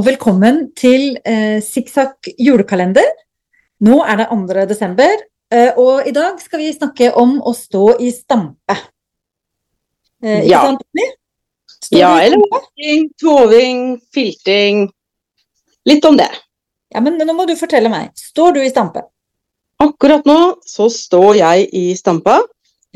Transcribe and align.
og 0.00 0.06
velkommen 0.06 0.70
til 0.78 1.18
eh, 1.28 1.58
Sikksakk 1.60 2.30
julekalender. 2.40 3.04
Nå 3.84 3.98
er 4.08 4.22
det 4.22 4.28
2. 4.30 4.62
desember, 4.70 5.24
eh, 5.52 5.76
og 5.76 6.08
i 6.08 6.12
dag 6.16 6.38
skal 6.40 6.62
vi 6.62 6.70
snakke 6.72 7.10
om 7.20 7.34
å 7.44 7.52
stå 7.52 7.98
i 8.00 8.08
stampe. 8.14 8.76
Eh, 10.24 10.38
ikke 10.38 10.48
Ja. 10.48 10.62
sant, 10.64 10.80
Tommy? 10.80 11.06
Ja, 11.92 12.14
eller 12.22 12.40
vasking, 12.48 13.10
toving, 13.20 14.00
filting. 14.14 14.88
Litt 15.84 16.04
om 16.08 16.16
det. 16.16 16.30
Ja, 16.94 17.00
men 17.00 17.18
nå 17.18 17.36
må 17.36 17.46
du 17.46 17.54
fortelle 17.56 17.90
meg. 17.92 18.14
Står 18.16 18.54
du 18.54 18.60
i 18.62 18.70
stampe? 18.70 19.02
Akkurat 19.80 20.24
nå 20.24 20.56
så 20.64 20.88
står 20.88 21.36
jeg 21.36 21.68
i 21.74 21.94
stampa. 21.94 22.40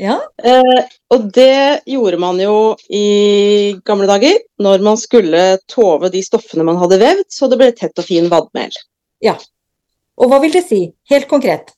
Ja. 0.01 0.17
Eh, 0.43 0.81
og 1.13 1.29
det 1.35 1.85
gjorde 1.87 2.19
man 2.19 2.39
jo 2.41 2.75
i 2.91 3.75
gamle 3.87 4.07
dager, 4.09 4.41
når 4.59 4.83
man 4.83 4.99
skulle 4.99 5.43
tove 5.71 6.11
de 6.11 6.23
stoffene 6.25 6.65
man 6.67 6.79
hadde 6.81 6.99
vevd, 6.99 7.29
så 7.31 7.47
det 7.51 7.59
ble 7.61 7.71
tett 7.75 7.95
og 8.01 8.07
fin 8.07 8.27
vadmel. 8.31 8.75
Og 10.15 10.31
hva 10.31 10.39
vil 10.43 10.53
det 10.55 10.65
si, 10.67 10.81
helt 11.11 11.27
konkret? 11.31 11.73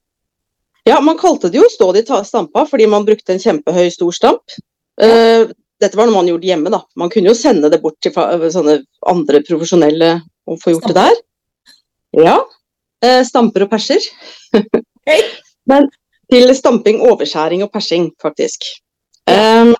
Ja, 0.88 1.00
man 1.04 1.20
kalte 1.20 1.52
det 1.52 1.60
jo 1.60 1.68
stå 1.70 1.92
de 1.96 2.04
stampa 2.06 2.64
fordi 2.70 2.88
man 2.90 3.06
brukte 3.06 3.36
en 3.36 3.42
kjempehøy, 3.44 3.90
stor 3.92 4.14
stamp. 4.16 4.58
Eh, 5.02 5.50
dette 5.82 5.98
var 5.98 6.08
noe 6.08 6.16
man 6.16 6.30
gjorde 6.30 6.48
hjemme, 6.48 6.72
da. 6.74 6.82
Man 6.98 7.12
kunne 7.14 7.30
jo 7.30 7.38
sende 7.38 7.70
det 7.70 7.82
bort 7.84 7.98
til 8.02 8.16
sånne 8.16 8.80
andre 9.10 9.42
profesjonelle 9.46 10.14
og 10.48 10.62
få 10.62 10.74
gjort 10.74 10.88
det 10.90 10.98
der. 10.98 11.20
Ja. 12.18 12.38
Eh, 13.04 13.22
stamper 13.28 13.68
og 13.68 13.74
perser. 13.74 14.02
Hei. 15.10 15.20
Men 15.70 15.90
til 16.32 16.54
stamping, 16.56 17.02
overskjæring 17.08 17.64
og 17.66 17.72
persing, 17.74 18.10
faktisk. 18.22 18.68
Um, 19.28 19.74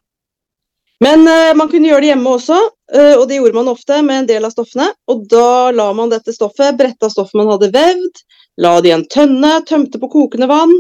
men 1.04 1.28
uh, 1.28 1.54
man 1.58 1.70
kunne 1.70 1.90
gjøre 1.90 2.04
det 2.04 2.12
hjemme 2.12 2.34
også, 2.38 2.58
uh, 2.96 3.16
og 3.20 3.28
det 3.30 3.40
gjorde 3.40 3.60
man 3.60 3.72
ofte 3.72 4.00
med 4.06 4.24
en 4.24 4.30
del 4.32 4.48
av 4.48 4.54
stoffene. 4.56 4.90
Og 5.12 5.28
da 5.32 5.70
la 5.76 5.92
man 5.98 6.12
dette 6.14 6.36
stoffet, 6.36 6.78
bretta 6.80 7.12
stoffet 7.12 7.38
man 7.40 7.52
hadde 7.54 7.72
vevd, 7.76 8.24
la 8.64 8.78
det 8.82 8.92
i 8.92 8.96
en 8.96 9.08
tønne, 9.12 9.54
tømte 9.68 10.02
på 10.02 10.12
kokende 10.14 10.50
vann. 10.52 10.74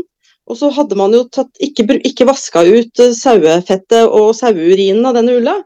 Og 0.48 0.56
så 0.56 0.72
hadde 0.72 0.96
man 0.96 1.12
jo 1.16 1.26
tatt, 1.28 1.52
ikke, 1.60 1.86
ikke 2.08 2.30
vaska 2.30 2.62
ut 2.64 3.02
eh, 3.04 3.12
sauefettet 3.12 4.06
og 4.06 4.30
saueurinen 4.38 5.04
av 5.10 5.18
denne 5.18 5.36
ulla. 5.42 5.58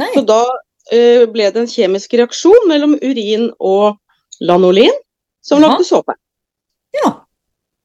Nei. 0.00 0.08
Så 0.14 0.22
da 0.24 0.44
ble 0.92 1.50
det 1.52 1.60
en 1.60 1.68
kjemisk 1.70 2.16
reaksjon 2.18 2.64
mellom 2.66 2.96
urin 3.04 3.44
og 3.62 4.00
lanolin, 4.42 4.96
som 5.44 5.60
Aha. 5.60 5.68
lagde 5.68 5.86
såpe. 5.86 6.16
Ja. 6.96 7.12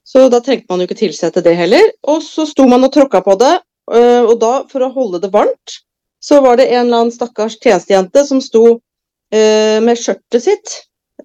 Så 0.07 0.27
da 0.31 0.39
trengte 0.43 0.71
man 0.71 0.81
jo 0.81 0.87
ikke 0.87 1.01
tilsette 1.01 1.43
det 1.43 1.55
heller. 1.59 1.91
Og 2.07 2.21
så 2.23 2.47
sto 2.47 2.67
man 2.69 2.85
og 2.87 2.93
tråkka 2.95 3.21
på 3.25 3.35
det, 3.41 3.53
øh, 3.91 4.23
og 4.23 4.35
da, 4.43 4.53
for 4.71 4.85
å 4.85 4.93
holde 4.95 5.19
det 5.23 5.33
varmt, 5.33 5.79
så 6.23 6.39
var 6.43 6.59
det 6.59 6.69
en 6.71 6.85
eller 6.85 7.03
annen 7.03 7.13
stakkars 7.13 7.57
tjenestejente 7.59 8.23
som 8.25 8.39
sto 8.43 8.63
øh, 8.77 9.79
med 9.83 9.99
skjørtet 9.99 10.43
sitt, 10.43 10.75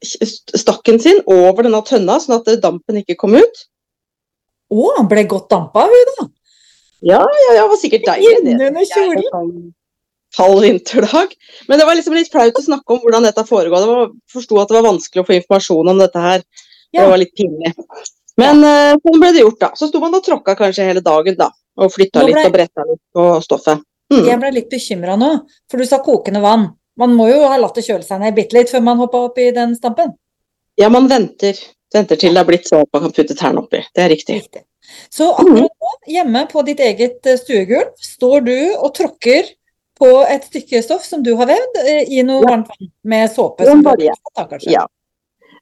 stakken 0.03 0.99
sin, 1.03 1.23
over 1.31 1.67
denne 1.67 1.83
tønna, 1.87 2.19
sånn 2.21 2.41
at 2.41 2.51
dampen 2.63 2.99
ikke 3.01 3.17
kom 3.21 3.39
ut. 3.39 3.67
Å, 4.73 4.89
han 4.99 5.11
ble 5.11 5.29
godt 5.31 5.51
dampa, 5.53 5.87
hun 5.87 6.17
da. 6.17 6.27
Ja, 7.03 7.21
ja, 7.23 7.55
ja, 7.57 7.63
det 7.63 7.71
var 7.71 7.81
sikkert 7.81 8.05
deilig. 8.09 8.35
Innunder 8.41 8.85
kjolen. 8.89 9.23
En 9.23 9.31
sånn 9.31 9.55
Kald 10.33 10.63
vinterdag. 10.65 11.35
Men 11.69 11.77
det 11.77 11.85
var 11.85 11.99
liksom 11.99 12.15
litt 12.17 12.31
flaut 12.33 12.57
å 12.57 12.65
snakke 12.65 12.95
om 12.95 13.03
hvordan 13.03 13.27
dette 13.27 13.45
foregår. 13.45 13.85
Jeg 13.85 14.13
forsto 14.33 14.61
at 14.63 14.71
det 14.71 14.79
var 14.79 14.87
vanskelig 14.87 15.21
å 15.21 15.27
få 15.29 15.35
informasjon 15.37 15.93
om 15.93 16.01
dette 16.01 16.23
her. 16.25 16.45
Ja. 16.93 17.03
Det 17.03 17.09
var 17.11 17.21
litt 17.21 17.35
pinlig. 17.37 17.73
Men 18.41 18.63
ja. 18.65 18.95
sånn 19.03 19.21
ble 19.21 19.33
det 19.37 19.43
gjort, 19.45 19.59
da. 19.61 19.71
Så 19.77 19.89
sto 19.91 20.01
man 20.01 20.15
og 20.17 20.23
tråkka 20.25 20.55
kanskje 20.57 20.87
hele 20.89 21.03
dagen, 21.05 21.37
da. 21.37 21.51
Og 21.77 21.93
flytta 21.93 22.23
ble- 22.25 22.33
litt 22.35 22.47
og 22.49 22.55
bretta 22.55 22.85
litt 22.89 23.01
på 23.13 23.27
stoffet. 23.45 23.83
Mm. 24.13 24.25
Jeg 24.29 24.39
ble 24.41 24.51
litt 24.53 24.71
bekymra 24.73 25.17
nå, 25.17 25.29
for 25.71 25.81
du 25.81 25.87
sa 25.89 25.99
kokende 26.05 26.41
vann. 26.45 26.71
Man 27.01 27.15
må 27.17 27.29
jo 27.31 27.47
ha 27.49 27.57
latt 27.61 27.75
det 27.79 27.85
kjøle 27.87 28.05
seg 28.05 28.21
ned 28.21 28.35
bitte 28.37 28.57
litt 28.57 28.69
før 28.73 28.83
man 28.85 28.99
hoppa 29.01 29.23
opp 29.29 29.39
i 29.41 29.51
den 29.57 29.73
stampen. 29.77 30.13
Ja, 30.81 30.89
man 30.93 31.09
venter. 31.09 31.57
Venter 31.93 32.17
til 32.21 32.33
det 32.37 32.41
er 32.41 32.49
blitt 32.49 32.69
sånn 32.69 32.85
at 32.85 32.93
man 32.93 33.03
kan 33.07 33.13
putte 33.17 33.37
tærne 33.37 33.61
oppi. 33.65 33.81
Det 33.95 34.05
er 34.05 34.09
riktig. 34.13 34.37
Riktig. 34.43 34.63
Så 35.13 35.31
akkurat 35.33 35.73
nå, 35.73 35.91
hjemme 36.09 36.43
på 36.51 36.63
ditt 36.67 36.81
eget 36.85 37.25
eh, 37.29 37.37
stuegulv, 37.41 37.93
står 38.01 38.45
du 38.49 38.55
og 38.79 38.93
tråkker 38.97 39.49
på 40.01 40.09
et 40.29 40.45
stykke 40.49 40.81
stoff 40.85 41.05
som 41.07 41.23
du 41.25 41.35
har 41.39 41.49
vevd, 41.53 41.79
eh, 41.85 42.05
i 42.09 42.23
noe 42.27 42.41
Ja. 42.43 42.49
varmt 42.51 42.69
vann 42.73 42.91
med 43.05 43.31
såpe. 43.33 43.65
Som 43.69 43.83
du 43.85 43.89
har 43.89 43.97
tatt, 44.35 44.49
kanskje. 44.51 44.73
Ja. 44.73 44.87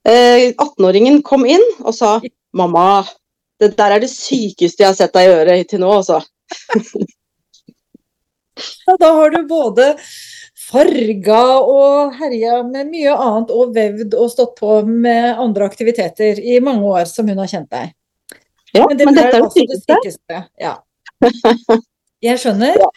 Eh, 0.07 0.53
18-åringen 0.55 1.23
kom 1.23 1.45
inn 1.47 1.63
og 1.85 1.93
sa 1.95 2.17
'mamma, 2.53 3.05
det 3.61 3.77
der 3.79 3.91
er 3.97 4.01
det 4.01 4.11
sykeste 4.11 4.83
jeg 4.83 4.89
har 4.91 4.95
sett 4.99 5.13
deg 5.15 5.29
gjøre 5.29 5.65
til 5.69 5.81
nå', 5.81 5.93
altså. 6.01 6.21
ja, 8.87 8.97
da 9.01 9.13
har 9.15 9.31
du 9.31 9.47
både 9.49 9.95
farga 10.71 11.41
og 11.67 12.15
herja 12.21 12.61
med 12.67 12.91
mye 12.93 13.15
annet 13.15 13.51
og 13.55 13.73
vevd 13.75 14.15
og 14.19 14.31
stått 14.33 14.55
på 14.61 14.81
med 14.87 15.39
andre 15.41 15.65
aktiviteter 15.71 16.39
i 16.41 16.61
mange 16.63 16.85
år 16.87 17.05
som 17.11 17.29
hun 17.31 17.39
har 17.43 17.51
kjent 17.51 17.71
deg. 17.73 17.93
Ja, 18.75 18.85
Men 18.87 18.97
men, 19.03 19.15
dette 19.17 19.39
er 19.39 19.43
det 19.43 19.53
sykeste. 19.57 20.43
Ja. 20.61 20.77
Jeg 22.23 22.39
skjønner. 22.39 22.77
Ja. 22.79 22.91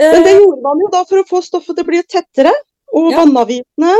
Men 0.00 0.22
det 0.24 0.32
Eh, 0.32 0.38
gjorde 0.38 0.62
man 0.62 0.78
jo 0.80 0.88
da 0.92 1.02
for 1.04 1.18
å 1.20 1.26
få 1.28 1.42
stoffet 1.44 1.76
til 1.76 1.84
å 1.84 1.88
bli 1.90 2.00
tettere 2.08 2.52
og 2.94 3.10
Ja. 3.10 3.18
vannavgifende. 3.20 3.94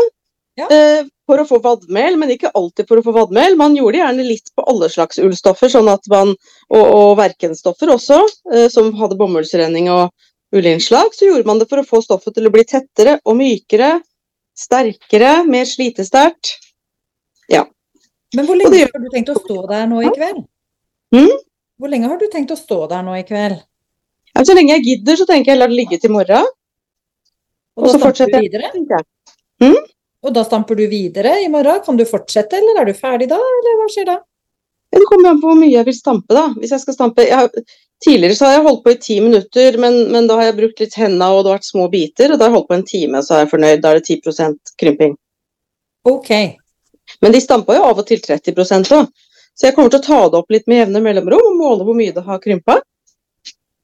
Ja. 0.57 0.67
Eh, 0.71 1.05
for 1.31 1.43
å 1.43 1.47
få 1.49 1.61
vadmel, 1.65 2.19
men 2.21 2.35
ikke 2.35 2.53
alltid 2.59 2.91
for 2.91 3.01
å 3.01 3.05
få 3.07 3.15
vadmel. 3.17 3.57
Man 3.61 3.77
gjorde 3.79 4.03
gjerne 4.03 4.27
litt 4.27 4.51
på 4.57 4.67
alle 4.71 4.91
slags 4.93 5.23
ullstoffer, 5.23 5.71
sånn 5.73 5.89
man, 6.13 6.35
og, 6.69 6.83
og 6.85 7.13
verkenstoffer 7.23 7.95
også, 7.95 8.21
eh, 8.53 8.67
som 8.73 8.91
hadde 8.99 9.19
bomullsrenning 9.21 9.91
og 9.95 10.11
ullinnslag. 10.57 11.15
Så 11.15 11.31
gjorde 11.31 11.49
man 11.49 11.63
det 11.63 11.71
for 11.71 11.83
å 11.83 11.87
få 11.87 12.03
stoffet 12.05 12.37
til 12.37 12.51
å 12.51 12.55
bli 12.55 12.67
tettere 12.67 13.21
og 13.25 13.39
mykere, 13.39 13.95
sterkere, 14.59 15.39
mer 15.49 15.71
slitesterkt. 15.71 16.59
Men 18.37 18.47
hvor 18.47 18.59
lenge 18.59 18.85
har 18.87 19.03
du 19.03 19.09
tenkt 19.11 19.33
å 19.33 19.39
stå 19.41 19.65
der 19.71 19.89
nå 19.91 20.05
i 20.07 20.11
kveld? 20.15 20.45
Mm? 21.15 21.33
Hvor 21.81 21.91
lenge 21.91 22.11
har 22.11 22.21
du 22.21 22.29
tenkt 22.31 22.53
å 22.55 22.59
stå 22.59 22.85
der 22.93 23.03
nå 23.07 23.17
i 23.19 23.25
kveld? 23.27 23.59
Ja, 24.37 24.45
så 24.47 24.55
lenge 24.55 24.77
jeg 24.77 24.87
gidder, 24.87 25.19
så 25.19 25.27
tenker 25.27 25.53
jeg 25.53 25.59
la 25.59 25.67
det 25.71 25.79
ligge 25.79 25.99
til 25.99 26.13
morgen. 26.15 26.47
Og 27.79 27.87
Og 27.87 27.91
så 27.91 27.99
fortsetter 28.03 28.39
jeg. 28.39 28.51
videre? 28.53 29.03
Og 30.27 30.35
da 30.37 30.43
stamper 30.45 30.77
du 30.77 30.85
videre 30.91 31.39
i 31.45 31.49
morgen? 31.49 31.81
Kan 31.85 31.97
du 31.97 32.05
fortsette, 32.09 32.59
eller 32.61 32.83
er 32.83 32.91
du 32.91 32.97
ferdig 32.97 33.29
da, 33.31 33.39
eller 33.41 33.79
hva 33.81 33.87
skjer 33.93 34.09
da? 34.11 34.19
Det 34.91 35.05
kommer 35.09 35.31
an 35.31 35.39
på 35.41 35.49
hvor 35.49 35.59
mye 35.61 35.71
jeg 35.73 35.87
vil 35.87 35.97
stampe, 35.97 36.35
da. 36.35 36.49
Hvis 36.59 36.73
jeg 36.75 36.83
skal 36.83 36.97
stampe 36.99 37.25
jeg, 37.29 37.37
har- 37.37 37.65
Tidligere 38.01 38.33
så 38.35 38.47
har 38.49 38.53
jeg 38.55 38.63
holdt 38.65 38.85
på 38.85 38.93
i 38.95 38.97
ti 38.97 39.21
minutter, 39.21 39.77
men, 39.77 39.97
men 40.13 40.27
da 40.27 40.39
har 40.39 40.47
jeg 40.49 40.55
brukt 40.57 40.79
litt 40.81 40.95
henda 40.97 41.27
og 41.35 41.43
det 41.45 41.51
har 41.51 41.59
vært 41.59 41.67
små 41.69 41.83
biter. 41.93 42.33
Og 42.33 42.39
da 42.39 42.47
har 42.47 42.49
jeg 42.49 42.57
holdt 42.57 42.69
på 42.71 42.77
en 42.79 42.85
time, 42.89 43.21
så 43.21 43.35
er 43.37 43.43
jeg 43.43 43.51
fornøyd. 43.51 43.83
Da 43.85 43.91
er 43.91 43.99
det 44.01 44.07
10 44.09 44.55
krymping. 44.81 45.13
Ok. 46.09 46.31
Men 47.21 47.35
de 47.37 47.43
stampa 47.45 47.77
jo 47.77 47.83
av 47.91 48.01
og 48.01 48.07
til 48.09 48.23
30 48.25 48.57
òg. 48.57 49.11
Så 49.53 49.67
jeg 49.69 49.77
kommer 49.77 49.93
til 49.93 50.01
å 50.01 50.07
ta 50.07 50.21
det 50.33 50.41
opp 50.41 50.49
litt 50.55 50.65
med 50.71 50.81
jevne 50.81 51.03
mellomrom 51.05 51.45
og 51.51 51.59
måle 51.61 51.85
hvor 51.85 51.99
mye 51.99 52.15
det 52.17 52.25
har 52.25 52.41
krympa. 52.41 52.79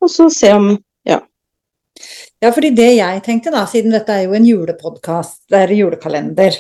Og 0.01 0.09
så 0.09 0.31
se 0.33 0.55
om 0.57 0.71
Ja, 2.45 2.51
fordi 2.53 2.71
det 2.77 2.91
jeg 2.99 3.23
tenkte 3.25 3.51
da, 3.55 3.63
siden 3.71 3.95
dette 3.95 4.13
er 4.13 4.23
jo 4.27 4.35
en 4.37 4.45
julepodkast, 4.47 5.39
det 5.51 5.59
er 5.65 5.71
julekalender, 5.79 6.53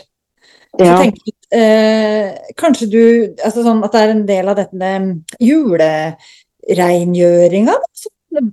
så 0.76 0.84
tenkte 1.00 1.20
jeg 1.30 1.36
eh, 1.56 2.26
kanskje 2.58 2.86
du 2.92 3.00
Altså 3.46 3.60
sånn 3.64 3.84
at 3.86 3.92
det 3.94 4.00
er 4.02 4.10
en 4.12 4.26
del 4.28 4.46
av 4.52 4.56
dette 4.58 4.90
julereingjøringa, 5.40 7.74
da. 7.76 7.86
sånn, 8.02 8.48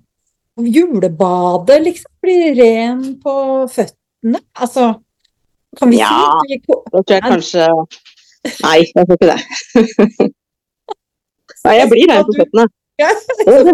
Julebadet, 0.64 1.80
liksom. 1.88 2.12
Bli 2.24 2.38
ren 2.60 3.00
på 3.24 3.34
føttene. 3.74 4.40
Altså, 4.54 4.84
kan 5.80 5.88
vi 5.90 5.98
Ja. 5.98 6.12
si 6.46 6.56
da 6.68 6.74
tror 7.02 7.16
jeg 7.16 7.24
kanskje 7.24 7.64
Nei, 8.64 8.78
jeg 8.84 8.90
tror 9.08 9.16
ikke 9.18 9.32
det. 9.32 9.40
Nei, 11.66 11.76
jeg 11.80 11.88
blir 11.90 12.08
ren 12.12 12.26
på 12.28 12.34
føttene. 12.38 12.66
Ja, 13.02 13.10
det 13.28 13.34
så 13.48 13.52
du 13.64 13.70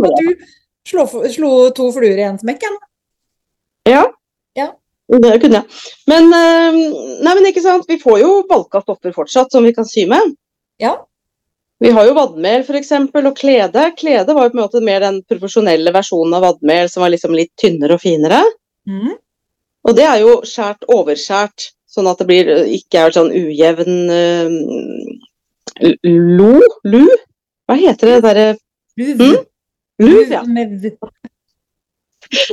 slo, 0.88 1.04
slo 1.34 1.50
to 1.76 1.84
fluer 1.94 2.18
i 2.18 2.24
en 2.30 2.40
smekk, 2.40 2.62
ja. 2.64 2.70
Ja. 3.88 4.04
Ja. 4.58 4.72
Det 5.10 5.40
kunne 5.42 5.62
jeg. 5.62 5.78
Men, 6.10 6.28
eh, 6.34 6.80
nei, 7.26 7.32
men 7.34 7.48
ikke 7.50 7.64
sant, 7.64 7.88
vi 7.90 7.98
får 8.02 8.20
jo 8.22 8.34
valka 8.50 8.84
stoffer 8.84 9.16
fortsatt 9.16 9.54
som 9.54 9.66
vi 9.66 9.74
kan 9.74 9.88
sy 9.88 10.06
med. 10.10 10.36
Ja. 10.82 10.98
Vi 11.80 11.94
har 11.96 12.06
jo 12.06 12.16
vadmel 12.18 12.66
f.eks. 12.66 12.92
og 12.92 13.38
klede. 13.38 13.86
Klede 13.98 14.36
var 14.36 14.46
jo 14.46 14.54
på 14.54 14.60
en 14.60 14.64
måte 14.66 14.84
mer 14.84 15.00
den 15.06 15.22
profesjonelle 15.30 15.94
versjonen 15.96 16.36
av 16.38 16.44
vadmel 16.44 16.92
som 16.92 17.06
var 17.06 17.14
liksom 17.14 17.34
litt 17.38 17.54
tynnere 17.60 17.96
og 17.96 18.04
finere. 18.04 18.42
Mm. 18.90 19.16
Og 19.88 19.96
det 19.96 20.06
er 20.06 20.20
jo 20.22 20.40
skjært 20.48 20.84
overskjært, 20.92 21.70
sånn 21.90 22.10
at 22.12 22.20
det 22.20 22.28
blir, 22.30 22.52
ikke 22.76 23.06
er 23.06 23.16
sånn 23.16 23.32
ujevn 23.32 24.12
uh, 24.12 24.52
lo? 26.04 26.52
Lu? 26.84 27.06
Hva 27.70 27.78
heter 27.80 28.14
det 28.14 28.20
derre 28.28 28.48
Luv. 29.00 29.22
Mm, 29.22 29.38
Luv, 30.04 30.32
ja. 30.34 30.44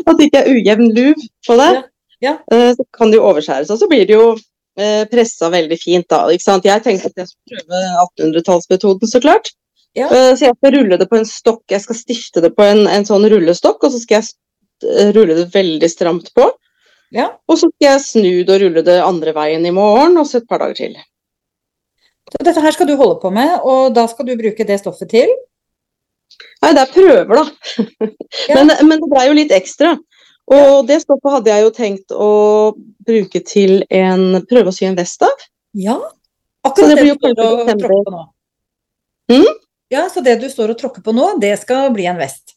At 0.07 0.17
det 0.19 0.29
ikke 0.31 0.43
er 0.45 0.51
ujevn 0.55 0.91
luv 0.97 1.25
på 1.47 1.57
det. 1.61 1.71
Ja, 1.77 1.83
ja. 2.25 2.35
Eh, 2.53 2.73
Så 2.79 2.85
kan 2.97 3.11
det 3.13 3.19
jo 3.21 3.27
overskjæres. 3.29 3.71
Og 3.71 3.79
så 3.81 3.89
blir 3.91 4.07
det 4.09 4.17
jo 4.17 4.27
eh, 4.79 5.05
pressa 5.11 5.51
veldig 5.53 5.79
fint 5.81 6.09
da. 6.13 6.23
ikke 6.33 6.47
sant? 6.47 6.65
Jeg 6.69 6.83
tenkte 6.85 7.11
at 7.13 7.23
jeg 7.23 7.29
skulle 7.33 7.65
prøve 7.69 7.83
1800-tallsmetoden, 8.07 9.11
så 9.13 9.21
klart. 9.25 9.53
Ja. 9.97 10.09
Eh, 10.09 10.33
Så 10.37 10.49
jeg 10.49 10.57
skal 10.59 10.77
rulle 10.79 10.99
det 11.01 11.09
på 11.11 11.19
en 11.21 11.29
stokk. 11.29 11.63
Jeg 11.71 11.85
skal 11.85 11.99
stifte 12.01 12.45
det 12.45 12.55
på 12.57 12.65
en, 12.65 12.87
en 12.89 13.05
sånn 13.09 13.27
rullestokk, 13.33 13.85
og 13.85 13.93
så 13.93 14.01
skal 14.03 14.23
jeg 14.23 15.13
rulle 15.17 15.37
det 15.39 15.51
veldig 15.55 15.89
stramt 15.91 16.33
på. 16.37 16.51
Ja. 17.15 17.31
Og 17.49 17.57
så 17.61 17.69
skal 17.71 17.87
jeg 17.95 18.01
snu 18.05 18.33
det 18.45 18.57
og 18.57 18.63
rulle 18.65 18.83
det 18.85 18.97
andre 19.05 19.33
veien 19.37 19.65
i 19.69 19.73
morgen, 19.73 20.17
og 20.21 20.27
så 20.29 20.41
et 20.43 20.49
par 20.51 20.61
dager 20.65 20.75
til. 20.81 20.97
Så 22.33 22.43
dette 22.43 22.61
her 22.65 22.75
skal 22.75 22.89
du 22.91 22.97
holde 22.99 23.21
på 23.23 23.31
med, 23.31 23.53
og 23.63 23.93
da 23.95 24.07
skal 24.11 24.27
du 24.27 24.35
bruke 24.37 24.67
det 24.67 24.81
stoffet 24.83 25.13
til? 25.13 25.31
Nei, 26.65 26.73
det 26.77 26.83
er 26.83 26.93
prøver, 26.95 27.43
da. 27.43 27.47
Ja. 28.51 28.59
Men, 28.59 28.73
men 28.89 29.01
det 29.03 29.09
blei 29.11 29.27
jo 29.29 29.37
litt 29.37 29.53
ekstra. 29.55 29.97
Og 30.53 30.87
det 30.87 31.01
stoffet 31.03 31.33
hadde 31.39 31.51
jeg 31.51 31.65
jo 31.65 31.71
tenkt 31.75 32.13
å 32.15 32.31
bruke 33.07 33.41
til 33.47 33.81
en 33.91 34.43
Prøve 34.47 34.71
å 34.71 34.75
sy 34.75 34.87
en 34.87 34.99
vest 34.99 35.25
av. 35.27 35.47
Ja. 35.77 35.97
Akkurat 36.67 36.93
det 36.93 37.01
det, 37.01 37.07
du 37.09 37.25
står 37.25 37.43
og 37.43 37.65
tråkker 37.67 37.95
på 37.95 38.15
nå. 38.15 38.23
Mm? 39.33 39.49
Ja, 39.95 40.05
så 40.11 40.23
det 40.27 40.37
du 40.43 40.47
står 40.51 40.75
og 40.75 40.79
tråkker 40.81 41.03
på 41.07 41.15
nå, 41.15 41.33
det 41.43 41.53
skal 41.63 41.91
bli 41.95 42.07
en 42.11 42.19
vest. 42.19 42.57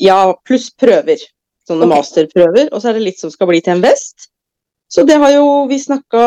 Ja, 0.00 0.18
pluss 0.44 0.68
prøver. 0.80 1.22
Sånne 1.68 1.86
okay. 1.86 1.96
masterprøver. 1.96 2.68
Og 2.72 2.82
så 2.82 2.90
er 2.90 2.98
det 2.98 3.06
litt 3.06 3.20
som 3.22 3.32
skal 3.32 3.50
bli 3.50 3.60
til 3.64 3.76
en 3.76 3.84
vest. 3.84 4.30
Så 4.90 5.04
det 5.06 5.20
har 5.22 5.32
jo 5.36 5.46
vi 5.70 5.78
snakka 5.78 6.22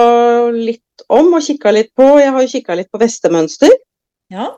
litt 0.55 1.07
om 1.11 1.33
og 1.35 1.43
kikka 1.43 1.73
litt 1.75 1.91
på. 1.97 2.05
Jeg 2.21 2.31
har 2.31 2.45
jo 2.45 2.51
kikka 2.53 2.77
litt 2.79 2.91
på 2.93 3.01
vestemønster. 3.01 3.73
Ja. 4.31 4.53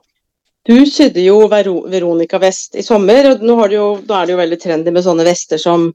Du 0.66 0.86
sydde 0.90 1.22
jo 1.22 1.38
Vero 1.52 1.76
Veronica-vest 1.92 2.76
i 2.80 2.84
sommer, 2.86 3.32
og 3.32 3.44
nå, 3.46 3.56
jo, 3.74 3.86
nå 4.02 4.18
er 4.18 4.26
det 4.26 4.34
jo 4.34 4.42
veldig 4.42 4.60
trendy 4.62 4.94
med 4.94 5.06
sånne 5.06 5.26
vester 5.28 5.62
som 5.62 5.88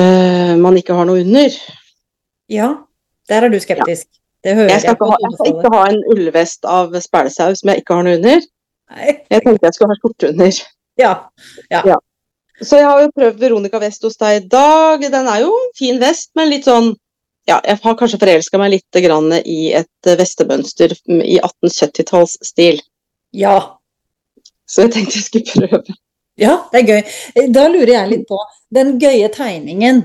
øh, 0.00 0.54
man 0.60 0.78
ikke 0.80 0.96
har 0.96 1.08
noe 1.08 1.20
under. 1.24 1.60
ja. 2.48 2.74
Der 3.28 3.46
er 3.46 3.48
du 3.48 3.56
skeptisk. 3.56 4.06
Det 4.44 4.52
hører 4.54 4.68
Jeg 4.68 4.80
skal, 4.82 4.96
ikke 4.98 5.06
ha, 5.08 5.16
jeg 5.22 5.30
skal 5.32 5.46
ikke 5.54 5.70
ha 5.72 5.84
en 5.88 6.02
ullvest 6.12 6.66
av 6.68 6.96
spælesaus 7.00 7.62
som 7.62 7.70
jeg 7.72 7.80
ikke 7.80 7.96
har 7.96 8.04
noe 8.04 8.18
under. 8.18 8.42
Nei. 8.92 9.14
Jeg 9.32 9.44
tenkte 9.46 9.70
jeg 9.70 9.76
skulle 9.76 9.94
ha 9.94 10.00
skjorte 10.00 10.28
under. 10.34 10.58
Ja. 11.00 11.14
Så 12.60 12.82
jeg 12.82 12.86
har 12.90 13.00
jo 13.00 13.14
prøvd 13.16 13.40
Veronica 13.40 13.80
Vest 13.80 14.04
hos 14.04 14.20
deg 14.20 14.42
i 14.42 14.44
dag. 14.52 15.06
Den 15.14 15.30
er 15.32 15.40
jo 15.46 15.54
en 15.56 15.72
fin 15.78 15.96
vest, 16.02 16.30
men 16.36 16.52
litt 16.52 16.68
sånn 16.68 16.92
Ja, 17.48 17.58
jeg 17.64 17.80
har 17.82 17.96
kanskje 18.00 18.20
forelska 18.20 18.60
meg 18.60 18.70
litt 18.72 18.98
grann 19.04 19.32
i 19.40 19.72
et 19.76 20.08
eh, 20.08 20.14
vestemønster 20.16 20.94
i 21.12 21.34
1870-tallsstil. 21.40 22.78
Ja. 23.34 23.58
Så 24.64 24.86
jeg 24.86 24.94
tenkte 24.94 25.20
jeg 25.20 25.28
skulle 25.28 25.68
prøve. 25.68 25.96
Ja, 26.40 26.56
det 26.72 26.80
er 26.80 26.88
gøy. 26.88 27.14
Da 27.54 27.68
lurer 27.70 27.92
jeg 27.94 28.10
litt 28.10 28.26
på 28.26 28.40
den 28.74 28.96
gøye 29.02 29.28
tegningen 29.34 30.00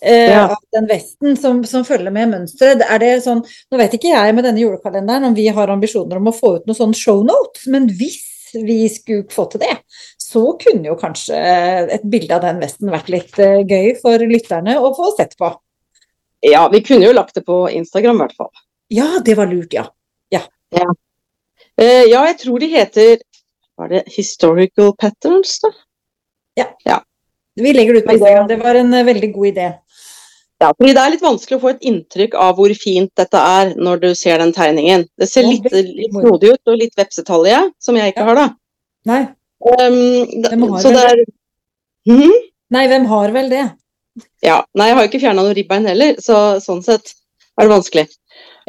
eh, 0.00 0.30
Ja. 0.30 0.44
av 0.54 0.62
den 0.72 0.86
vesten 0.88 1.36
som, 1.36 1.60
som 1.68 1.84
følger 1.84 2.14
med 2.14 2.30
mønsteret. 2.32 2.84
Er 2.88 3.02
det 3.02 3.10
sånn 3.26 3.42
Nå 3.44 3.80
vet 3.80 3.98
ikke 3.98 4.14
jeg 4.14 4.36
med 4.36 4.46
denne 4.48 4.62
julekalenderen 4.62 5.28
om 5.28 5.36
vi 5.36 5.48
har 5.52 5.72
ambisjoner 5.74 6.20
om 6.20 6.30
å 6.30 6.36
få 6.36 6.54
ut 6.56 6.68
noe 6.70 6.78
sånn 6.78 6.96
shownote, 6.96 7.66
men 7.72 7.90
hvis 7.98 8.22
vi 8.54 8.86
skulle 8.88 9.28
få 9.28 9.44
til 9.52 9.60
det, 9.60 9.74
så 10.16 10.44
kunne 10.60 10.88
jo 10.88 10.96
kanskje 10.96 11.36
et 11.98 12.04
bilde 12.08 12.32
av 12.36 12.46
den 12.46 12.62
vesten 12.62 12.92
vært 12.92 13.10
litt 13.12 13.36
eh, 13.42 13.60
gøy 13.60 13.92
for 14.00 14.24
lytterne 14.24 14.78
å 14.80 14.94
få 14.96 15.12
sett 15.18 15.36
på. 15.40 15.50
Ja, 16.46 16.68
vi 16.72 16.80
kunne 16.86 17.08
jo 17.08 17.12
lagt 17.16 17.36
det 17.36 17.44
på 17.44 17.66
Instagram 17.74 18.20
i 18.20 18.24
hvert 18.24 18.38
fall. 18.38 18.52
Ja, 18.94 19.18
det 19.24 19.36
var 19.36 19.50
lurt, 19.50 19.74
ja. 19.74 19.84
ja. 20.32 20.40
ja, 20.72 20.86
jeg 21.78 22.38
tror 22.40 22.58
de 22.60 22.68
heter 22.72 23.18
Var 23.78 23.88
det 23.88 24.02
Historical 24.10 24.92
Patterns, 24.98 25.58
da? 25.62 25.70
Ja. 26.84 26.98
Vi 27.58 27.72
legger 27.72 27.94
det 27.94 28.00
ut 28.02 28.06
på 28.06 28.12
Instagram. 28.16 28.48
Det 28.48 28.56
var 28.62 28.74
en 28.74 28.94
eh, 28.94 29.04
veldig 29.06 29.32
god 29.34 29.46
idé. 29.52 29.68
Ja, 30.58 30.72
fordi 30.74 30.92
Det 30.94 31.02
er 31.02 31.10
litt 31.14 31.22
vanskelig 31.22 31.58
å 31.58 31.62
få 31.62 31.70
et 31.70 31.84
inntrykk 31.86 32.34
av 32.34 32.56
hvor 32.58 32.72
fint 32.74 33.10
dette 33.18 33.38
er 33.38 33.74
når 33.78 34.00
du 34.02 34.08
ser 34.18 34.38
den 34.42 34.50
tegningen. 34.52 35.04
Det 35.18 35.28
ser 35.30 35.46
litt, 35.46 35.66
litt 35.70 36.10
snodig 36.14 36.56
ut 36.56 36.72
og 36.72 36.78
litt 36.80 36.94
vepsetalje, 36.98 37.60
som 37.78 37.94
jeg 37.98 38.12
ikke 38.12 38.24
Ja. 38.24 38.26
har, 38.26 38.34
da. 38.34 38.48
Nei, 39.06 39.28
Um, 39.58 40.40
da- 40.40 40.50
Hvem 40.50 40.68
har 40.70 40.78
så 40.82 40.90
vel 40.92 40.94
det 40.94 41.04
er 41.10 41.24
Mhm. 42.12 42.32
nei, 42.70 42.86
hvem 42.86 43.06
har 43.06 43.32
vel 43.32 43.48
det? 43.50 43.72
Ja. 44.40 44.64
Nei, 44.74 44.86
jeg 44.86 44.94
har 44.94 45.02
jo 45.02 45.08
ikke 45.10 45.20
fjerna 45.20 45.42
noe 45.42 45.54
ribbein 45.54 45.84
heller, 45.84 46.14
så 46.22 46.60
sånn 46.62 46.82
sett 46.84 47.12
er 47.58 47.66
det 47.66 47.72
vanskelig. 47.74 48.08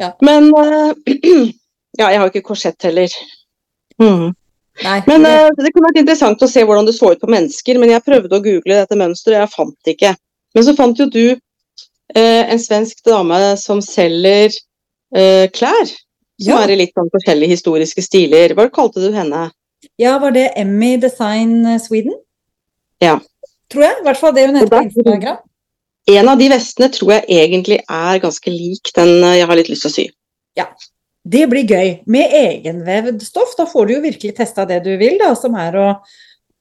Ja. 0.00 0.12
Men 0.20 0.50
eh, 0.54 0.94
Ja, 1.98 2.10
jeg 2.10 2.18
har 2.20 2.28
jo 2.28 2.32
ikke 2.34 2.46
korsett 2.52 2.82
heller. 2.86 3.08
Mm. 4.00 4.30
Nei. 4.84 5.02
Men 5.06 5.22
det- 5.22 5.30
eh, 5.30 5.50
det 5.58 5.72
kunne 5.74 5.90
vært 5.90 6.00
interessant 6.00 6.42
å 6.42 6.48
se 6.48 6.62
hvordan 6.64 6.86
det 6.86 6.94
så 6.94 7.12
ut 7.12 7.20
på 7.20 7.28
mennesker, 7.28 7.78
men 7.78 7.90
jeg 7.90 8.04
prøvde 8.04 8.30
å 8.38 8.42
google 8.42 8.74
dette 8.78 8.96
mønsteret, 8.96 9.36
og 9.36 9.40
jeg 9.42 9.54
fant 9.56 9.76
det 9.84 9.96
ikke. 9.96 10.16
Men 10.54 10.64
så 10.64 10.76
fant 10.76 10.98
jo 10.98 11.06
du 11.06 11.36
uh, 12.16 12.42
en 12.50 12.58
svensk 12.58 13.04
dame 13.04 13.56
som 13.56 13.80
selger 13.80 14.50
uh, 15.14 15.46
klær. 15.54 15.86
Som 16.40 16.54
Ja. 16.56 16.62
er 16.64 16.70
i 16.70 16.76
litt 16.76 16.94
sånn 16.96 17.10
forskjellige 17.12 17.52
historiske 17.52 18.02
stiler. 18.02 18.54
Hva 18.54 18.70
kalte 18.72 18.94
du 19.02 19.12
henne? 19.12 19.50
Ja, 19.98 20.18
var 20.18 20.32
det 20.32 20.52
Emmy 20.56 20.96
Design 20.96 21.78
Sweden? 21.78 22.14
Ja. 23.00 23.20
Tror 23.68 23.82
jeg. 23.84 23.96
I 24.00 24.04
hvert 24.08 24.16
fall 24.16 24.32
det 24.32 24.46
hun 24.46 24.56
heter 24.56 24.68
på 24.72 24.82
Instagram. 24.88 25.36
En 26.08 26.28
av 26.28 26.38
de 26.38 26.48
vestene 26.48 26.88
tror 26.90 27.12
jeg 27.12 27.24
egentlig 27.28 27.78
er 27.88 28.18
ganske 28.18 28.50
lik 28.50 28.90
den 28.96 29.20
jeg 29.22 29.46
har 29.46 29.56
litt 29.56 29.68
lyst 29.68 29.82
til 29.82 29.90
å 29.90 29.94
sy. 29.94 30.06
Det 31.30 31.44
blir 31.50 31.68
gøy. 31.68 31.92
Med 32.10 32.34
egenvevd 32.34 33.22
stoff, 33.22 33.54
da 33.58 33.66
får 33.70 33.86
du 33.86 33.94
jo 33.96 34.02
virkelig 34.04 34.34
testa 34.38 34.66
det 34.68 34.80
du 34.86 34.92
vil, 35.00 35.18
da, 35.20 35.32
som 35.38 35.54
er 35.58 35.78
å 35.78 35.86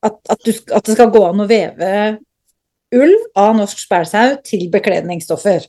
at, 0.06 0.16
at, 0.31 0.39
du, 0.45 0.54
at 0.71 0.86
det 0.86 0.95
skal 0.95 1.12
gå 1.12 1.21
an 1.27 1.44
å 1.44 1.48
veve 1.50 1.94
ull 2.95 3.16
av 3.38 3.57
norsk 3.57 3.81
spælsau 3.81 4.38
til 4.45 4.69
bekledningsstoffer. 4.71 5.66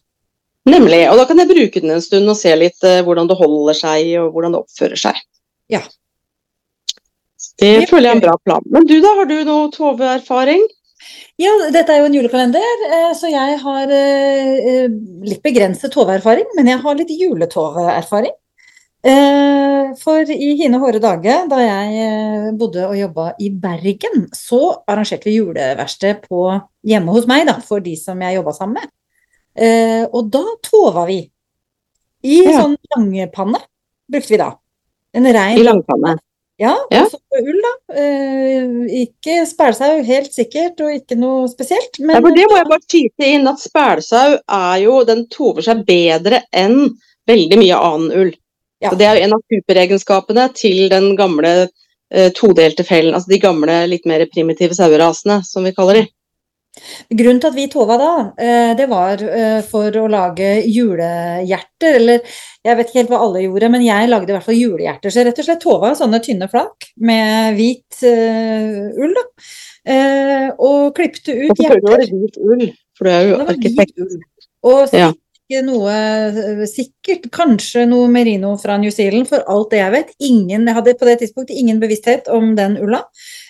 Nemlig. 0.71 1.01
Og 1.11 1.19
da 1.19 1.25
kan 1.29 1.41
jeg 1.41 1.51
bruke 1.51 1.83
den 1.83 1.95
en 1.97 2.05
stund 2.05 2.31
og 2.31 2.39
se 2.39 2.53
litt 2.57 2.85
eh, 2.87 3.01
hvordan 3.05 3.31
det 3.31 3.39
holder 3.41 3.77
seg, 3.77 4.13
og 4.21 4.35
hvordan 4.35 4.55
det 4.55 4.61
oppfører 4.61 5.03
seg. 5.09 5.23
Ja. 5.73 5.81
Det 7.61 7.89
føler 7.89 8.11
jeg 8.11 8.13
er 8.13 8.19
en 8.19 8.25
bra 8.25 8.37
plan. 8.45 8.69
Men 8.73 8.87
du 8.89 8.99
da, 9.01 9.15
har 9.19 9.29
du 9.29 9.39
noe 9.49 9.71
Tove-erfaring? 9.75 10.63
Ja, 11.41 11.53
dette 11.73 11.95
er 11.95 12.03
jo 12.03 12.11
en 12.11 12.17
julekalender, 12.17 12.85
eh, 12.91 13.13
så 13.17 13.31
jeg 13.33 13.57
har 13.63 13.93
eh, 13.97 14.51
eh, 14.71 14.97
litt 15.25 15.41
begrenset 15.45 15.93
Tove-erfaring, 15.95 16.51
men 16.59 16.69
jeg 16.69 16.83
har 16.85 16.99
litt 16.99 17.13
juletove-erfaring. 17.17 18.35
Eh, 19.03 19.95
For 20.01 20.29
i 20.31 20.51
hine 20.61 20.79
hårde 20.79 21.01
dager, 21.03 21.47
da 21.49 21.59
jeg 21.63 22.01
eh, 22.05 22.49
bodde 22.61 22.85
og 22.87 22.97
jobba 22.99 23.31
i 23.41 23.49
Bergen, 23.51 24.27
så 24.37 24.83
arrangerte 24.87 25.25
vi 25.31 25.39
juleverksted 25.39 26.27
hjemme 26.87 27.15
hos 27.17 27.27
meg, 27.31 27.47
da, 27.49 27.57
for 27.65 27.81
de 27.81 27.97
som 27.97 28.21
jeg 28.21 28.37
jobba 28.37 28.53
sammen 28.57 28.77
med. 28.83 28.91
Eh, 29.57 30.05
Og 30.13 30.29
da 30.31 30.45
tova 30.63 31.07
vi. 31.09 31.23
I 32.23 32.43
Ja. 32.45 32.61
sånn 32.63 32.77
langepanne 32.95 33.61
brukte 34.11 34.29
vi 34.35 34.37
da. 34.37 34.51
En 35.15 35.25
rein 35.25 35.59
I 35.59 35.63
langpanne. 35.65 36.19
ja, 36.59 36.77
Ja. 36.93 37.05
også 37.07 37.19
ull, 37.41 37.63
da. 37.65 37.95
Eh, 37.97 39.07
ikke 39.07 39.47
spælsau, 39.49 40.03
helt 40.05 40.33
sikkert, 40.35 40.79
og 40.81 40.93
ikke 40.93 41.17
noe 41.17 41.49
spesielt. 41.49 41.99
Men 41.99 42.17
Ja, 42.17 42.21
for 42.21 42.37
det 42.37 42.45
må 42.51 42.57
jeg 42.59 42.69
bare 42.69 42.87
tyte 42.87 43.25
inn 43.27 43.49
at 43.49 43.59
spælsau 43.59 44.39
er 44.47 44.77
jo 44.85 45.05
Den 45.05 45.27
tover 45.29 45.63
seg 45.63 45.87
bedre 45.87 46.43
enn 46.53 46.91
veldig 47.27 47.57
mye 47.59 47.75
annen 47.75 48.13
ull. 48.13 48.35
Ja. 48.81 48.91
Så 48.91 48.97
Det 48.97 49.07
er 49.07 49.19
jo 49.19 49.27
en 49.27 49.37
av 49.37 49.43
superegenskapene 49.53 50.47
til 50.57 50.89
den 50.93 51.13
gamle 51.19 51.53
eh, 51.67 52.31
todelte 52.37 52.87
fellen. 52.87 53.15
Altså 53.15 53.33
de 53.35 53.43
gamle, 53.43 53.83
litt 53.91 54.09
mer 54.09 54.25
primitive 54.33 54.77
sauerasene, 54.77 55.43
som 55.45 55.69
vi 55.69 55.75
kaller 55.77 56.01
de. 56.01 56.07
Grunnen 57.11 57.41
til 57.43 57.51
at 57.51 57.57
vi 57.57 57.67
tova 57.69 57.97
da, 57.99 58.11
eh, 58.39 58.73
det 58.79 58.87
var 58.89 59.21
eh, 59.27 59.59
for 59.67 59.97
å 59.99 60.07
lage 60.11 60.53
julehjerter, 60.71 61.97
eller 61.99 62.21
jeg 62.65 62.79
vet 62.79 62.91
ikke 62.91 63.01
helt 63.01 63.11
hva 63.13 63.23
alle 63.25 63.43
gjorde, 63.43 63.71
men 63.75 63.85
jeg 63.85 64.11
lagde 64.11 64.31
i 64.31 64.37
hvert 64.37 64.47
fall 64.47 64.59
julehjerter. 64.59 65.13
Så 65.13 65.25
rett 65.27 65.41
og 65.43 65.49
slett 65.49 65.65
tova 65.65 65.91
sånne 65.99 66.21
tynne 66.25 66.49
flak 66.53 66.91
med 67.11 67.59
hvit 67.59 68.05
uh, 68.07 69.01
ull, 69.01 69.17
da. 69.17 69.25
Uh, 69.91 70.47
og 70.61 70.93
klipte 70.95 71.35
ut 71.35 71.51
Og 71.51 71.59
Hvorfor 71.59 71.83
var 71.89 71.97
hjerter. 71.97 72.07
det 72.07 72.21
hvit 72.21 72.39
ull, 72.45 72.65
for 72.97 73.09
du 73.09 73.13
er 73.17 73.27
jo 73.27 73.41
arkitekt. 73.47 74.05
Og. 74.05 74.17
Og 74.71 74.95
Ja. 74.95 75.11
Ikke 75.51 75.63
noe 75.67 75.91
eh, 75.91 76.61
sikkert, 76.71 77.27
kanskje 77.35 77.83
noe 77.91 78.09
merino 78.13 78.53
fra 78.61 78.77
New 78.79 78.93
Zealand, 78.95 79.27
for 79.29 79.43
alt 79.51 79.73
det 79.73 79.81
jeg 79.81 79.93
vet. 79.97 80.13
Ingen, 80.23 80.67
jeg 80.69 80.77
hadde 80.77 80.95
på 81.01 81.09
det 81.09 81.17
tidspunktet 81.25 81.59
ingen 81.59 81.81
bevissthet 81.83 82.31
om 82.31 82.53
den 82.59 82.77
ulla. 82.79 83.03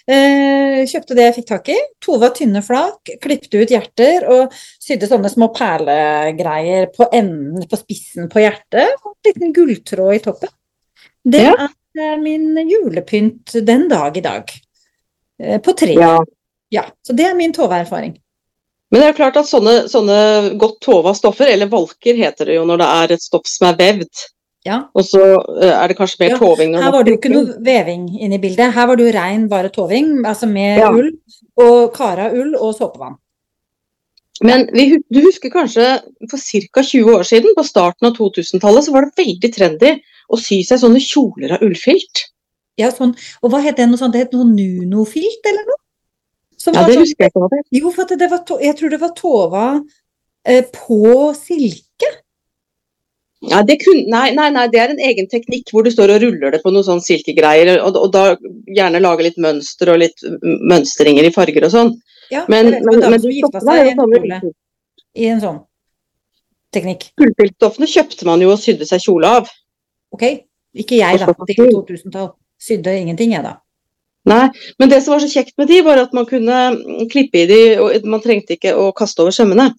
Eh, 0.08 0.80
kjøpte 0.88 1.16
det 1.18 1.26
jeg 1.26 1.36
fikk 1.40 1.48
tak 1.50 1.68
i. 1.74 1.76
Tova 2.02 2.30
tynne 2.34 2.62
flak, 2.64 3.12
klipte 3.22 3.60
ut 3.60 3.74
hjerter 3.74 4.24
og 4.32 4.56
sydde 4.80 5.10
sånne 5.10 5.30
små 5.32 5.50
perlegreier 5.56 6.88
på 6.94 7.10
enden, 7.12 7.68
på 7.68 7.80
spissen 7.82 8.30
på 8.32 8.42
hjertet. 8.42 8.96
Og 9.04 9.12
en 9.12 9.28
liten 9.28 9.54
gulltråd 9.56 10.16
i 10.16 10.24
toppen. 10.24 10.54
Det 11.28 11.44
Ja. 11.44 11.54
er 11.68 12.14
eh, 12.14 12.16
min 12.22 12.56
julepynt 12.70 13.58
den 13.66 13.88
dag 13.92 14.16
i 14.16 14.24
dag. 14.24 14.50
Eh, 15.42 15.60
på 15.60 15.76
tre. 15.76 15.92
Ja. 16.00 16.16
Ja, 16.70 16.84
så 17.02 17.12
det 17.12 17.26
er 17.26 17.34
min 17.34 17.52
Tove-erfaring. 17.52 18.14
Men 18.90 18.98
det 19.00 19.06
er 19.06 19.12
jo 19.12 19.18
klart 19.20 19.36
at 19.38 19.46
sånne, 19.46 19.74
sånne 19.90 20.18
godt 20.58 20.80
tova 20.82 21.12
stoffer, 21.14 21.46
eller 21.52 21.70
valker 21.70 22.16
heter 22.18 22.48
det 22.50 22.56
jo 22.58 22.64
når 22.66 22.80
det 22.82 22.88
er 22.98 23.12
et 23.14 23.22
stoff 23.22 23.46
som 23.46 23.68
er 23.70 23.76
vevd, 23.78 24.26
Ja. 24.66 24.80
og 24.92 25.04
så 25.06 25.20
eh, 25.62 25.70
er 25.72 25.88
det 25.88 25.96
kanskje 25.96 26.18
mer 26.20 26.30
Ja, 26.34 26.38
toving 26.38 26.74
Her 26.76 26.90
var 26.92 27.04
det 27.06 27.14
jo 27.14 27.18
ikke 27.20 27.30
noe 27.32 27.54
veving 27.64 28.08
inne 28.20 28.36
i 28.36 28.42
bildet. 28.42 28.74
Her 28.74 28.86
var 28.90 28.96
det 28.98 29.06
jo 29.06 29.14
rein 29.16 29.46
bare 29.48 29.70
toving, 29.72 30.10
altså 30.26 30.48
med 30.50 30.78
Ja. 30.82 30.90
ull 30.92 31.12
og 31.56 31.94
kara 31.94 32.26
ull 32.34 32.54
og 32.58 32.74
såpevann. 32.76 33.16
Men 34.42 34.66
vi, 34.72 34.98
du 35.12 35.20
husker 35.20 35.50
kanskje 35.52 35.86
for 36.30 36.38
ca. 36.40 36.82
20 36.82 37.14
år 37.18 37.24
siden, 37.28 37.54
på 37.56 37.64
starten 37.64 38.08
av 38.08 38.14
2000-tallet, 38.16 38.84
så 38.86 38.92
var 38.94 39.06
det 39.06 39.16
veldig 39.20 39.50
trendy 39.54 39.94
å 40.32 40.38
sy 40.40 40.62
seg 40.64 40.80
sånne 40.80 41.00
kjoler 41.04 41.56
av 41.56 41.64
ullfilt. 41.66 42.26
Ja, 42.80 42.88
sånn, 42.94 43.12
og 43.42 43.52
hva 43.52 43.60
het 43.64 43.76
det? 43.76 43.86
Noe 43.90 44.00
sånt? 44.00 44.14
Det 44.16 44.22
het 44.26 44.32
noe 44.36 44.48
nunofilt 44.48 45.44
eller 45.50 45.66
noe? 45.68 45.79
Som 46.60 46.74
Ja, 46.76 46.82
det 46.86 46.94
sånn- 46.98 47.06
husker 47.06 47.24
jeg 47.24 47.32
ikke 47.32 47.40
hva 47.44 47.50
det. 47.54 47.60
Jo, 47.80 47.90
for 47.96 48.04
det 48.20 48.30
var, 48.30 48.42
jeg 48.60 48.76
tror 48.76 48.90
det 48.92 49.00
var 49.00 49.12
Tova 49.16 49.66
eh, 50.44 50.64
på 50.74 50.98
silke. 51.38 52.10
Ja, 53.48 53.62
det 53.64 53.78
kun, 53.80 54.02
nei, 54.12 54.34
nei, 54.36 54.50
nei, 54.52 54.66
det 54.68 54.80
er 54.82 54.90
en 54.92 54.98
egen 55.00 55.26
teknikk 55.32 55.70
hvor 55.72 55.82
du 55.86 55.88
står 55.90 56.10
og 56.12 56.20
ruller 56.20 56.52
det 56.52 56.58
på 56.60 56.68
noen 56.74 56.84
sånn 56.84 57.00
silkegreier, 57.00 57.78
og, 57.80 57.96
og 57.96 58.10
da 58.12 58.24
gjerne 58.68 59.00
lager 59.00 59.24
litt 59.24 59.38
mønster 59.40 59.88
og 59.94 60.02
litt 60.02 60.20
mønstringer 60.44 61.24
i 61.24 61.32
farger 61.32 61.64
og 61.64 61.72
sånn. 61.72 61.94
Ja, 62.30 62.44
Men, 62.52 62.68
vet 62.74 62.84
men, 62.84 63.00
men 63.00 63.16
som 63.22 63.30
de 63.30 63.38
gifta 63.38 63.62
seg 63.64 63.86
i 63.86 63.94
en 63.94 64.02
kjole 64.02 64.52
i 65.16 65.24
en 65.32 65.40
sånn 65.42 65.56
teknikk. 66.76 67.08
Gullpiltstoffene 67.18 67.88
kjøpte 67.90 68.28
man 68.28 68.44
jo 68.44 68.52
og 68.52 68.60
sydde 68.62 68.86
seg 68.86 69.00
kjole 69.08 69.32
av. 69.40 69.48
Ok, 70.14 70.26
ikke 70.76 71.00
jeg 71.00 71.18
da, 71.24 71.32
til 71.32 71.34
så- 71.40 71.48
tidlig 71.48 71.72
2000-tall. 71.80 72.28
Sydde 72.60 72.92
ingenting 73.00 73.32
jeg 73.32 73.42
da. 73.48 73.56
Nei, 74.28 74.50
men 74.78 74.90
det 74.90 75.00
som 75.00 75.14
var 75.14 75.22
så 75.22 75.30
kjekt 75.32 75.54
med 75.56 75.70
de, 75.70 75.78
var 75.86 76.02
at 76.02 76.12
man 76.16 76.26
kunne 76.28 76.56
klippe 77.12 77.40
i 77.40 77.46
de, 77.48 77.60
og 77.80 78.04
man 78.10 78.20
trengte 78.24 78.58
ikke 78.58 78.74
å 78.76 78.90
kaste 78.96 79.24
over 79.24 79.32
sømmene. 79.32 79.70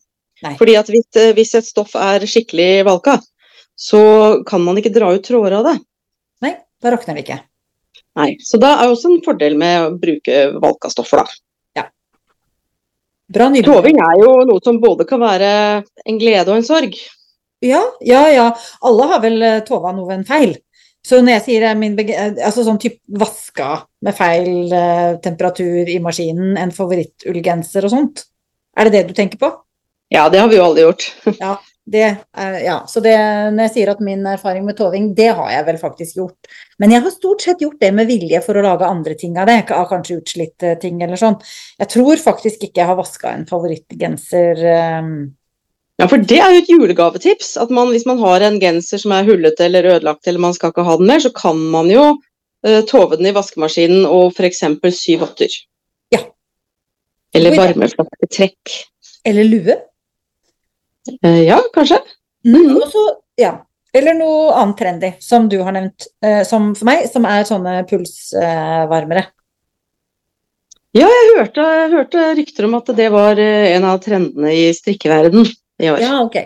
Nei. 0.41 0.55
Fordi 0.57 0.75
at 0.79 0.89
hvis, 0.89 1.05
eh, 1.21 1.33
hvis 1.37 1.53
et 1.59 1.67
stoff 1.67 1.93
er 1.99 2.25
skikkelig 2.25 2.85
valka, 2.87 3.19
så 3.77 4.01
kan 4.47 4.63
man 4.65 4.79
ikke 4.81 4.93
dra 4.93 5.11
ut 5.13 5.23
tråder 5.25 5.59
av 5.59 5.69
det. 5.69 5.77
Nei, 6.41 6.55
da 6.81 6.93
rakner 6.95 7.17
det 7.17 7.25
ikke. 7.27 7.39
Nei, 8.17 8.33
Så 8.43 8.59
da 8.59 8.73
er 8.81 8.89
også 8.89 9.13
en 9.13 9.21
fordel 9.23 9.55
med 9.57 9.85
å 9.85 9.93
bruke 10.01 10.41
valka 10.59 10.89
stoffer, 10.91 11.21
da. 11.21 11.37
Bra. 13.31 13.47
Toving 13.63 13.99
er 14.03 14.17
jo 14.19 14.31
noe 14.43 14.59
som 14.63 14.81
både 14.81 15.05
kan 15.07 15.21
være 15.21 15.51
en 16.03 16.17
glede 16.19 16.51
og 16.51 16.57
en 16.59 16.67
sorg. 16.67 16.97
Ja, 17.63 17.79
ja, 18.03 18.25
ja. 18.33 18.47
Alle 18.83 19.07
har 19.07 19.21
vel 19.23 19.37
eh, 19.45 19.61
tova 19.63 19.93
noe 19.95 20.09
ved 20.09 20.17
en 20.19 20.27
feil. 20.27 20.55
Så 21.05 21.17
når 21.21 21.39
jeg 21.39 21.45
sier 21.47 21.65
min 21.79 21.97
eh, 22.03 22.37
altså 22.45 22.65
sånn 22.65 22.79
type 22.81 23.01
vaska 23.21 23.71
med 24.05 24.17
feil 24.17 24.71
eh, 24.75 25.17
temperatur 25.23 25.89
i 25.89 25.97
maskinen, 26.03 26.53
en 26.61 26.73
favorittullgenser 26.75 27.87
og 27.87 27.93
sånt, 27.95 28.23
er 28.77 28.87
det 28.87 28.93
det 28.95 29.09
du 29.09 29.17
tenker 29.17 29.41
på? 29.41 29.51
Ja, 30.11 30.27
det 30.29 30.41
har 30.43 30.49
vi 30.51 30.59
jo 30.59 30.65
alle 30.67 30.87
gjort. 30.87 31.09
Ja, 31.41 31.55
det 31.91 32.03
er, 32.05 32.55
ja. 32.61 32.77
Så 32.87 33.01
det, 33.03 33.15
når 33.55 33.65
jeg 33.65 33.73
sier 33.73 33.91
at 33.95 34.03
min 34.05 34.21
erfaring 34.29 34.67
med 34.67 34.77
toving, 34.77 35.09
det 35.17 35.31
har 35.33 35.49
jeg 35.49 35.65
vel 35.71 35.79
faktisk 35.81 36.19
gjort. 36.19 36.51
Men 36.79 36.93
jeg 36.93 37.03
har 37.03 37.13
stort 37.15 37.41
sett 37.41 37.63
gjort 37.63 37.79
det 37.81 37.89
med 37.95 38.09
vilje 38.11 38.41
for 38.45 38.59
å 38.59 38.65
lage 38.65 38.87
andre 38.87 39.15
ting 39.17 39.39
av 39.41 39.49
det, 39.49 39.63
av 39.73 39.89
kanskje 39.89 40.19
utslitte 40.19 40.75
ting 40.83 41.01
eller 41.01 41.19
sånn. 41.19 41.39
Jeg 41.81 41.91
tror 41.95 42.21
faktisk 42.21 42.67
ikke 42.67 42.83
jeg 42.83 42.91
har 42.91 42.99
vaska 42.99 43.33
en 43.33 43.47
favorittgenser 43.49 44.65
eh, 44.75 45.11
Ja, 46.01 46.07
for 46.09 46.21
det 46.25 46.39
er 46.41 46.55
jo 46.55 46.61
et 46.63 46.69
julegavetips. 46.71 47.53
At 47.61 47.71
man, 47.73 47.91
hvis 47.93 48.07
man 48.09 48.19
har 48.23 48.41
en 48.45 48.57
genser 48.61 49.01
som 49.01 49.13
er 49.13 49.27
hullete 49.27 49.67
eller 49.67 49.85
ødelagt, 49.95 50.25
eller 50.27 50.41
man 50.41 50.55
skal 50.57 50.73
ikke 50.73 50.85
ha 50.87 50.97
den 50.97 51.09
mer, 51.11 51.21
så 51.21 51.29
kan 51.35 51.59
man 51.73 51.91
jo 51.93 52.05
uh, 52.15 52.81
tove 52.89 53.19
den 53.19 53.29
i 53.29 53.35
vaskemaskinen 53.35 54.07
og 54.09 54.33
f.eks. 54.33 54.63
sy 54.97 55.19
votter. 55.21 55.57
Ja. 56.13 56.23
Eller 57.37 57.57
varme, 57.57 57.89
idé. 57.91 58.31
trekk. 58.33 58.79
eller 59.25 59.45
lue. 59.45 59.77
Uh, 61.21 61.43
ja, 61.45 61.59
kanskje. 61.75 62.01
Mm, 62.47 62.73
og 62.79 62.87
så, 62.89 63.05
ja. 63.37 63.59
Eller 63.93 64.15
noe 64.15 64.55
annet 64.55 64.79
trendy, 64.79 65.13
som 65.21 65.49
du 65.51 65.59
har 65.61 65.75
nevnt, 65.75 66.09
uh, 66.25 66.41
som 66.47 66.71
for 66.73 66.89
meg, 66.89 67.05
som 67.11 67.29
er 67.29 67.45
sånne 67.45 67.77
pulsvarmere. 67.89 69.27
Ja, 70.97 71.05
Jeg 71.07 71.35
hørte, 71.37 71.63
hørte 71.93 72.23
rykter 72.35 72.65
om 72.67 72.73
at 72.81 72.89
det 72.97 73.05
var 73.13 73.39
en 73.39 73.85
av 73.87 74.01
trendene 74.03 74.49
i 74.51 74.71
strikkeverden 74.75 75.45
i 75.81 75.91
år. 75.91 76.01
ja, 76.03 76.17
ok. 76.23 76.37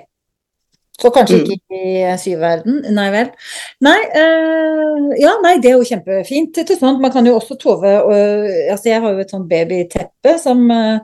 Så 0.95 1.11
kanskje 1.11 1.41
Mm. 1.41 1.49
ikke 1.51 1.79
i 1.83 2.17
syverden, 2.17 2.77
nei 2.95 3.09
vel. 3.11 3.31
Nei, 3.83 3.97
øh, 4.15 5.09
ja, 5.19 5.33
nei, 5.43 5.57
det 5.59 5.71
er 5.71 5.75
jo 5.75 5.83
kjempefint. 5.89 6.61
Man 7.01 7.11
kan 7.11 7.27
jo 7.27 7.35
også 7.35 7.57
tove 7.59 7.91
og, 8.01 8.47
altså 8.71 8.89
Jeg 8.89 9.01
har 9.01 9.11
jo 9.11 9.19
et 9.19 9.33
sånt 9.33 9.49
babyteppe 9.49 10.37
som 10.39 10.71
eh, 10.71 10.99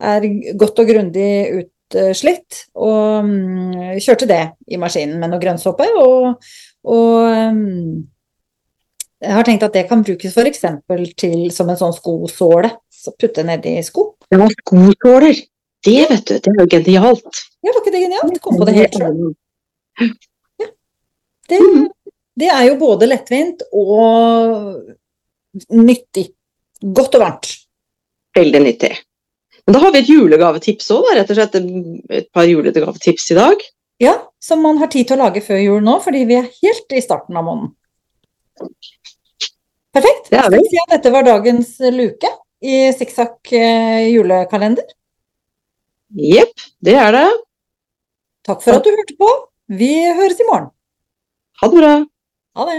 er 0.00 0.56
godt 0.56 0.80
og 0.80 0.88
grundig 0.88 1.28
utslitt, 1.60 2.64
og 2.74 3.24
um, 3.24 3.72
kjørte 4.00 4.26
det 4.26 4.42
i 4.66 4.80
maskinen 4.80 5.20
med 5.20 5.30
noe 5.30 5.42
grønnsåpe. 5.42 5.86
Og, 6.00 6.40
og 6.84 7.14
um, 7.52 8.04
jeg 9.20 9.32
har 9.36 9.46
tenkt 9.46 9.62
at 9.62 9.76
det 9.76 9.86
kan 9.88 10.02
brukes 10.04 10.34
f.eks. 10.34 10.64
til 11.20 11.50
som 11.52 11.68
en 11.68 11.80
sånn 11.80 11.94
skosåle. 11.96 12.72
Så 12.90 13.12
putte 13.20 13.44
nedi 13.44 13.76
sko. 13.84 14.14
Det 14.30 14.40
var 14.40 14.52
skosåler. 14.56 15.36
Det, 15.84 16.00
vet 16.08 16.24
du, 16.24 16.38
det 16.40 16.50
er 16.50 16.62
jo 16.62 16.70
genialt. 16.72 17.44
Ja, 17.64 17.72
var 17.72 17.80
ikke 17.80 17.92
det 17.94 18.02
genialt? 18.04 18.40
Kom 18.44 18.58
på 18.60 18.66
det 18.68 18.74
helt 18.76 18.94
selv. 19.00 19.34
Det, 21.48 21.58
Mhm. 21.60 21.88
det 22.40 22.48
er 22.52 22.62
jo 22.68 22.76
både 22.80 23.06
lettvint 23.08 23.62
og 23.72 24.94
nyttig. 25.70 26.28
Godt 26.82 27.14
og 27.18 27.20
varmt. 27.24 27.50
Veldig 28.36 28.60
nyttig. 28.64 28.92
Men 29.66 29.72
da 29.76 29.80
har 29.80 29.92
vi 29.94 29.98
et 30.02 30.08
julegavetips 30.10 30.90
òg, 30.92 31.06
rett 31.16 31.30
og 31.30 31.36
slett. 31.38 31.54
Et 32.10 32.28
par 32.32 32.44
julegavetips 32.48 33.30
i 33.32 33.34
dag. 33.38 33.56
Ja, 34.02 34.16
som 34.42 34.60
man 34.62 34.76
har 34.78 34.88
tid 34.92 35.06
til 35.08 35.16
å 35.16 35.22
lage 35.24 35.40
før 35.44 35.60
jul 35.62 35.80
nå, 35.84 35.98
fordi 36.02 36.24
vi 36.28 36.34
er 36.40 36.48
helt 36.62 36.92
i 36.92 37.00
starten 37.00 37.36
av 37.36 37.44
måneden. 37.46 37.70
Perfekt. 39.94 40.28
Det 40.30 40.40
Skal 40.40 40.50
vi. 40.50 40.58
vi 40.58 40.68
si 40.72 40.76
at 40.82 40.90
dette 40.96 41.12
var 41.14 41.22
dagens 41.22 41.78
luke 41.94 42.28
i 42.62 42.90
Sikksakk 42.92 43.52
eh, 43.52 44.08
julekalender? 44.10 44.84
Jepp, 46.14 46.54
det 46.82 46.94
er 46.98 47.12
det. 47.12 47.28
Takk 48.44 48.62
for 48.62 48.76
at 48.78 48.84
du 48.84 48.90
hørte 48.92 49.16
på. 49.18 49.30
Vi 49.80 49.92
høres 50.18 50.40
i 50.40 50.46
morgen. 50.50 50.68
Ha 51.62 51.70
det 51.72 51.78
bra. 51.80 51.92
Ha 52.58 52.66
det. 52.70 52.78